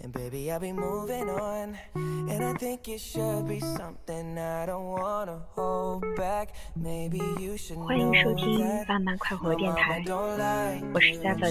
[0.00, 1.76] And baby, I'll be moving on.
[1.96, 6.50] And I think it should be something I don't wanna hold back.
[6.76, 10.04] Maybe you should 欢迎收听慢慢快活电台，
[10.94, 11.50] 我是 Seven。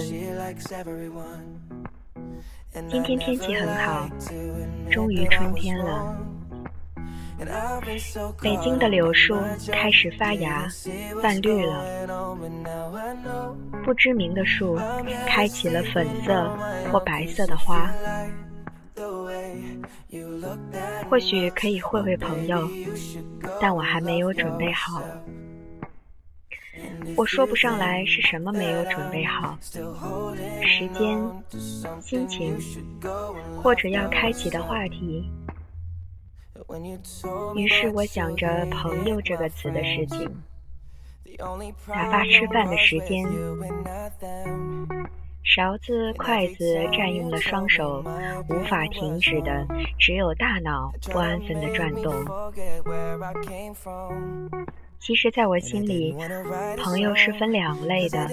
[2.88, 4.08] 今天天气很好，
[4.90, 6.27] 终于春天了。
[8.40, 9.36] 北京的柳树
[9.70, 10.66] 开始发芽、
[11.22, 12.06] 泛绿了，
[13.84, 14.78] 不知名的树
[15.26, 16.50] 开启了粉色
[16.90, 17.90] 或白色的花。
[21.08, 22.68] 或许可以会会朋友，
[23.60, 25.02] 但我还没有准备好。
[27.16, 29.58] 我说不上来是什么没有准备好，
[30.62, 31.18] 时间、
[32.00, 32.56] 心情，
[33.62, 35.30] 或者要开启的话题。
[37.56, 40.30] 于是我想着“朋友”这个词的事情，
[41.86, 43.26] 打发吃饭的时间。
[45.44, 48.04] 勺子、筷子占用了双手，
[48.50, 49.66] 无法停止的，
[49.98, 52.12] 只有大脑不安分的转动。
[55.00, 56.14] 其实，在我心里，
[56.76, 58.28] 朋友是分两类的：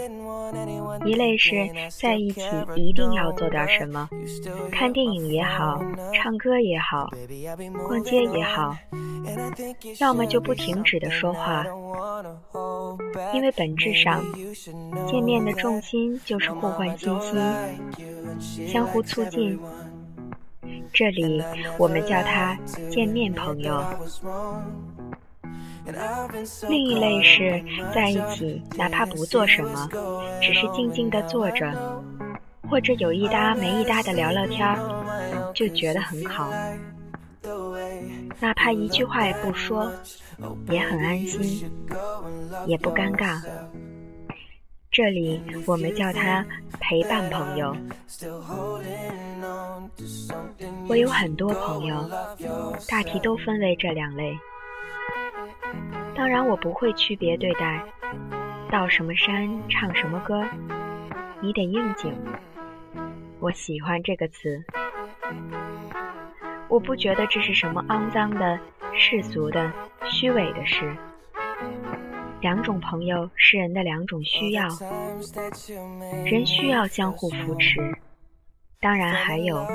[1.05, 2.41] 一类是在一起
[2.75, 4.09] 一定要做点什么，
[4.71, 5.81] 看电影也好，
[6.13, 7.09] 唱歌也好，
[7.87, 8.75] 逛街也好，
[9.99, 11.65] 要么就不停止的说话，
[13.33, 14.23] 因为本质上，
[15.07, 19.57] 见面的重心就是互换信息，相互促进。
[20.91, 21.43] 这里
[21.77, 22.57] 我们叫他
[22.89, 23.83] 见面朋友。
[26.67, 29.89] 另一类是在一起，哪怕不做什么，
[30.41, 32.03] 只是静静的坐着，
[32.69, 36.51] 或者有一搭没一搭的聊聊天儿，就觉得很好。
[38.39, 39.91] 哪怕一句话也不说，
[40.69, 41.71] 也很安心，
[42.65, 43.41] 也不尴尬。
[44.91, 46.45] 这里我们叫他
[46.79, 47.75] 陪伴朋友。
[50.87, 52.09] 我有很多朋友，
[52.89, 54.35] 大体都分为这两类。
[56.15, 57.83] 当然，我不会区别对待，
[58.71, 60.43] 到什么山唱什么歌，
[61.41, 62.13] 你得应景。
[63.39, 64.63] 我喜欢这个词，
[66.67, 68.59] 我不觉得这是什么肮脏的、
[68.93, 69.71] 世俗的、
[70.05, 70.95] 虚伪的事。
[72.41, 74.67] 两种朋友是人的两种需要，
[76.25, 77.79] 人需要相互扶持，
[78.79, 79.65] 当然还有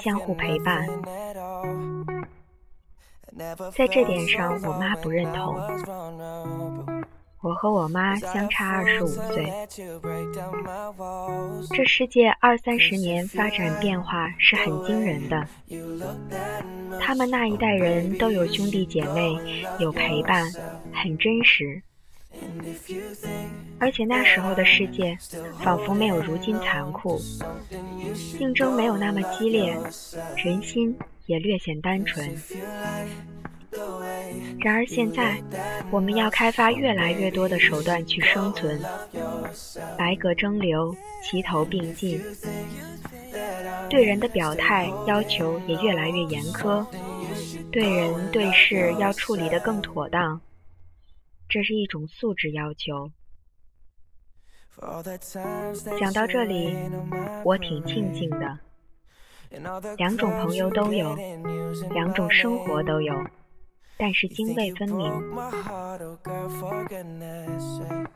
[0.00, 0.86] 相互陪伴。
[3.72, 5.56] 在这点上，我妈不认同。
[7.42, 9.52] 我和我妈相差二十五岁。
[11.70, 15.46] 这世界二三十年发展变化是很惊人的。
[16.98, 19.36] 他们那一代人都有兄弟姐妹，
[19.78, 20.50] 有陪伴，
[20.92, 21.82] 很真实。
[23.78, 25.16] 而且那时候的世界
[25.62, 27.20] 仿佛没有如今残酷，
[28.38, 29.78] 竞争没有那么激烈，
[30.36, 30.96] 人心。
[31.26, 32.34] 也略显单纯。
[34.60, 35.42] 然而现在，
[35.90, 38.80] 我们要开发越来越多的手段去生存，
[39.98, 42.20] 百舸争流，齐头并进。
[43.90, 46.84] 对人的表态要求也越来越严苛，
[47.70, 50.40] 对人对事要处理得更妥当，
[51.48, 53.10] 这是一种素质要求。
[56.00, 56.74] 讲到这里，
[57.44, 58.58] 我挺庆幸的。
[59.96, 61.16] 两种朋友都有，
[61.92, 63.14] 两种生活都有，
[63.96, 65.12] 但是泾渭分明。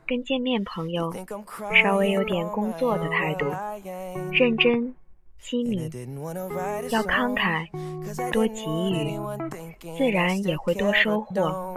[0.07, 1.13] 跟见面朋友
[1.83, 3.45] 稍微有点工作的态度，
[4.31, 4.93] 认真。
[5.41, 5.89] 机敏，
[6.91, 7.67] 要慷慨，
[8.31, 9.19] 多给予，
[9.97, 11.75] 自然也会多收获。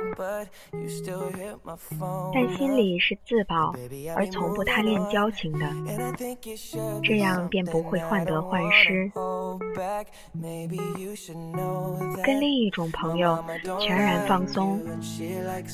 [2.33, 3.75] 但心里是自保，
[4.15, 5.67] 而从不贪恋交情的，
[7.03, 9.11] 这样便不会患得患失。
[12.23, 13.43] 跟另一种朋友
[13.81, 14.81] 全然放松，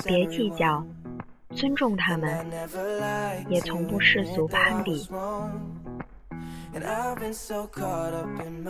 [0.06, 0.84] 别计较，
[1.54, 2.46] 尊重他们，
[3.48, 5.06] 也从不世俗攀比。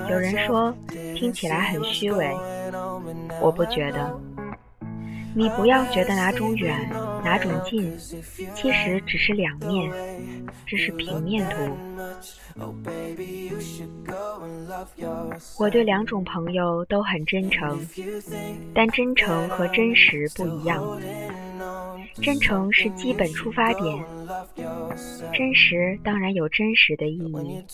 [0.09, 0.75] 有人说
[1.15, 2.35] 听起来很虚伪，
[3.41, 4.21] 我不觉得。
[5.33, 6.91] 你不要觉得哪种远
[7.25, 7.97] 哪种近，
[8.55, 9.89] 其实只是两面，
[10.67, 11.57] 这是平面图。
[15.57, 17.79] 我对两种朋友都很真诚，
[18.75, 20.85] 但真诚和真实不一样。
[22.23, 24.05] 真诚是基本出发点，
[25.33, 27.65] 真实当然有真实的意义，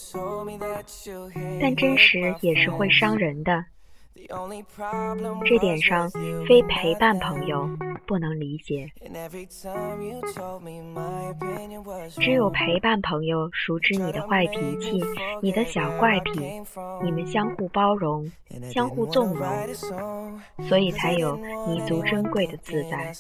[1.61, 3.65] 但真实也是会伤人的。
[5.45, 6.11] 这点上，
[6.49, 7.69] 非陪伴朋友
[8.07, 8.91] 不能理解。
[12.17, 15.03] 只有陪伴朋友，熟知你的坏脾气，
[15.43, 16.41] 你的小怪癖，
[17.03, 18.31] 你们相互包容，
[18.73, 19.47] 相互纵容，
[20.69, 21.37] 所以才有
[21.67, 23.13] 弥足珍贵的自在。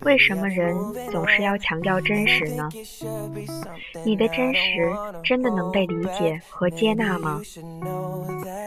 [0.00, 0.74] 为什么人
[1.10, 2.68] 总是要强调真实呢？
[4.04, 4.90] 你的真实
[5.22, 7.40] 真的能被理解和接纳吗？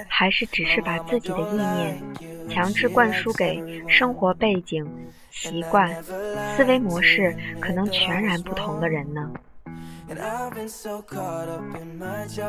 [0.07, 2.01] 还是只是把自己的意念
[2.49, 4.85] 强制灌输给生活背景、
[5.31, 9.31] 习惯、思维模式可能全然不同的人呢？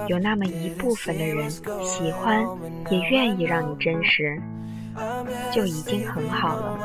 [0.09, 2.47] 有那么一部分的人喜欢，
[2.91, 4.41] 也愿意让你真实。
[5.54, 6.80] 就已经很好了。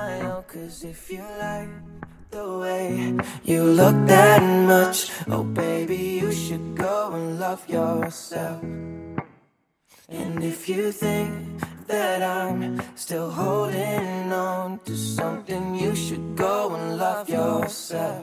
[3.45, 8.61] You look that much, oh baby, you should go and love yourself.
[10.09, 11.31] And if you think
[11.87, 18.23] that I'm still holding on to something, you should go and love yourself.